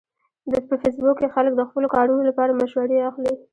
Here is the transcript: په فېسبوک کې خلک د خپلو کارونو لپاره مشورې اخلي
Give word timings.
په 0.69 0.75
فېسبوک 0.81 1.17
کې 1.19 1.27
خلک 1.35 1.53
د 1.55 1.61
خپلو 1.69 1.87
کارونو 1.95 2.21
لپاره 2.29 2.57
مشورې 2.61 2.97
اخلي 3.09 3.33